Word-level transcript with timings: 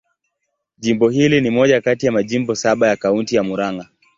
Jimbo 0.77 1.09
hili 1.09 1.41
ni 1.41 1.49
moja 1.49 1.81
kati 1.81 2.05
ya 2.05 2.11
majimbo 2.11 2.55
saba 2.55 2.87
ya 2.87 2.95
Kaunti 2.95 3.35
ya 3.35 3.43
Murang'a. 3.43 3.89